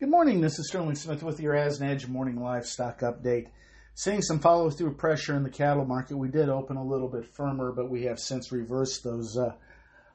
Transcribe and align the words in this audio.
Good 0.00 0.08
morning. 0.08 0.40
This 0.40 0.58
is 0.58 0.68
Sterling 0.68 0.94
Smith 0.94 1.22
with 1.22 1.40
your 1.40 1.54
As 1.54 1.82
Edge 1.82 2.08
morning 2.08 2.40
livestock 2.40 3.00
update. 3.00 3.48
Seeing 3.92 4.22
some 4.22 4.38
follow 4.38 4.70
through 4.70 4.94
pressure 4.94 5.36
in 5.36 5.42
the 5.42 5.50
cattle 5.50 5.84
market. 5.84 6.16
We 6.16 6.30
did 6.30 6.48
open 6.48 6.78
a 6.78 6.82
little 6.82 7.06
bit 7.06 7.26
firmer, 7.26 7.70
but 7.70 7.90
we 7.90 8.04
have 8.04 8.18
since 8.18 8.50
reversed 8.50 9.04
those 9.04 9.36
uh, 9.36 9.52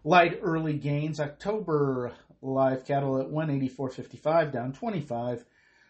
light 0.03 0.39
early 0.41 0.73
gains. 0.73 1.19
October 1.19 2.13
live 2.41 2.83
cattle 2.83 3.21
at 3.21 3.27
184.55 3.27 4.51
down 4.51 4.73
25. 4.73 5.45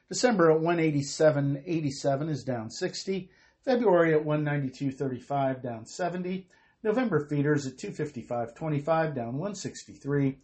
December 0.09 0.51
at 0.51 0.59
187.87 0.59 2.29
is 2.29 2.43
down 2.43 2.69
60. 2.69 3.29
February 3.63 4.13
at 4.13 4.25
192.35 4.25 5.63
down 5.63 5.85
70. 5.85 6.49
November 6.83 7.25
feeders 7.29 7.65
at 7.65 7.77
255.25 7.77 9.15
down 9.15 9.37
163. 9.37 10.37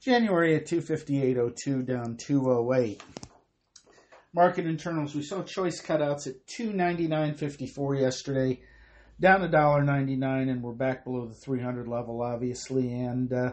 January 0.00 0.54
at 0.54 0.66
258.02 0.66 1.84
down 1.84 2.16
208. 2.16 3.02
Market 4.32 4.66
internals, 4.66 5.14
we 5.14 5.22
saw 5.22 5.42
choice 5.42 5.82
cutouts 5.82 6.28
at 6.28 6.46
299.54 6.46 8.00
yesterday, 8.00 8.60
down 9.18 9.40
$1.99, 9.40 10.50
and 10.50 10.62
we're 10.62 10.72
back 10.72 11.04
below 11.04 11.26
the 11.26 11.34
300 11.34 11.88
level, 11.88 12.22
obviously, 12.22 12.92
and 12.92 13.32
uh, 13.32 13.52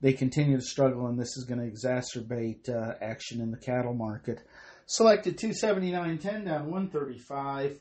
they 0.00 0.14
continue 0.14 0.56
to 0.56 0.62
struggle, 0.62 1.08
and 1.08 1.18
this 1.18 1.36
is 1.36 1.44
going 1.44 1.60
to 1.60 1.70
exacerbate 1.70 2.70
uh, 2.70 2.94
action 3.02 3.42
in 3.42 3.50
the 3.50 3.58
cattle 3.58 3.92
market. 3.92 4.42
Selected 4.86 5.36
279.10 5.36 6.46
down 6.46 6.70
135. 6.70 7.80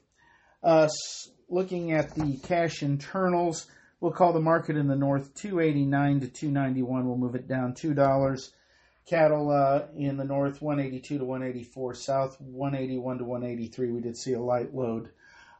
Uh, 0.62 0.90
looking 1.48 1.94
at 1.94 2.14
the 2.16 2.38
cash 2.44 2.84
internals, 2.84 3.68
We'll 4.00 4.12
call 4.12 4.34
the 4.34 4.42
market 4.42 4.76
in 4.76 4.88
the 4.88 4.96
north 4.96 5.34
289 5.36 6.22
to 6.22 6.28
291. 6.28 7.08
We'll 7.08 7.18
move 7.18 7.36
it 7.36 7.48
down 7.48 7.74
$2. 7.74 8.52
Cattle 9.06 9.52
uh, 9.52 9.84
in 9.96 10.18
the 10.18 10.24
north 10.24 10.62
182 10.62 11.20
to 11.20 11.26
184. 11.26 11.94
South 11.94 12.42
181 12.42 13.20
to 13.20 13.24
183. 13.24 13.92
We 13.92 14.02
did 14.02 14.18
see 14.18 14.34
a 14.34 14.42
light 14.42 14.76
load 14.76 15.12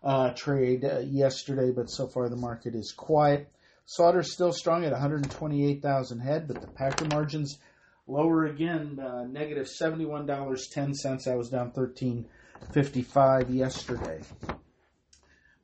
uh, 0.04 0.32
trade 0.32 0.84
uh, 0.84 1.00
yesterday, 1.00 1.72
but 1.72 1.90
so 1.90 2.08
far 2.08 2.30
the 2.30 2.36
market 2.36 2.76
is 2.76 2.92
quiet. 2.92 3.52
Slaughter 3.86 4.24
still 4.24 4.52
strong 4.52 4.84
at 4.84 4.92
128,000 4.92 6.20
head, 6.20 6.48
but 6.48 6.60
the 6.60 6.68
packer 6.68 7.06
margins 7.06 7.60
lower 8.08 8.46
again, 8.46 9.00
uh, 9.00 9.24
negative 9.24 9.68
$71.10. 9.68 11.28
I 11.28 11.36
was 11.36 11.50
down 11.50 11.72
13.55 11.72 13.54
yesterday. 13.54 14.22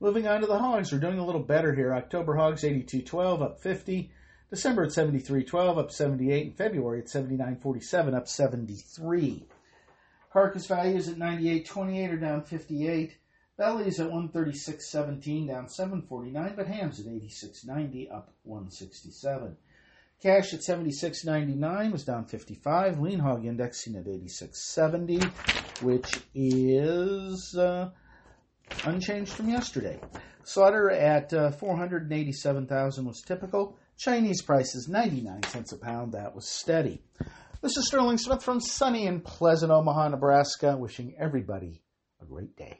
Moving 0.02 0.28
on 0.28 0.42
to 0.42 0.48
the 0.48 0.58
hogs, 0.58 0.92
we're 0.92 0.98
doing 0.98 1.20
a 1.20 1.26
little 1.26 1.44
better 1.44 1.76
here. 1.76 1.94
October 1.94 2.36
hogs 2.36 2.64
82.12 2.64 3.44
up 3.44 3.62
50. 3.62 4.12
December 4.50 4.86
at 4.86 4.90
73.12 4.90 5.78
up 5.78 5.92
78. 5.92 6.48
And 6.48 6.58
February 6.58 7.02
at 7.02 7.06
79.47 7.06 8.16
up 8.16 8.28
73. 8.28 9.46
Carcass 10.34 10.66
values 10.66 11.08
at 11.08 11.18
98.28 11.18 12.14
are 12.14 12.18
down 12.18 12.42
58. 12.42 13.16
Bellies 13.58 14.00
at 14.00 14.10
136.17 14.10 15.48
down 15.48 15.68
7.49, 15.68 16.56
but 16.56 16.66
hams 16.66 17.00
at 17.00 17.06
86.90 17.06 18.12
up 18.12 18.34
167. 18.42 19.56
Cash 20.20 20.54
at 20.56 20.62
76.99 20.62 21.92
was 21.92 22.04
down 22.06 22.26
55. 22.26 23.00
Lean 23.00 23.20
hog 23.20 23.46
indexing 23.46 23.96
at 23.96 24.06
86.70, 24.06 25.24
which 25.84 26.22
is 26.34 27.56
uh, 27.56 27.92
unchanged 28.86 29.33
from 29.33 29.50
yesterday. 29.50 30.00
Slaughter 30.44 30.89
at 30.89 31.33
uh, 31.33 31.52
487,000 31.52 33.05
was 33.05 33.22
typical. 33.22 33.77
Chinese 33.97 34.41
prices 34.41 34.88
99 34.88 35.44
cents 35.44 35.72
a 35.72 35.77
pound. 35.77 36.14
That 36.14 36.33
was 36.36 36.50
steady. 36.50 37.02
This 37.61 37.77
is 37.77 37.88
Sterling 37.88 38.17
Smith 38.17 38.44
from 38.44 38.59
sunny 38.59 39.05
and 39.05 39.23
pleasant 39.23 39.72
Omaha, 39.72 40.09
Nebraska, 40.09 40.75
wishing 40.75 41.16
everybody 41.19 41.83
a 42.19 42.25
great 42.25 42.55
day. 42.58 42.80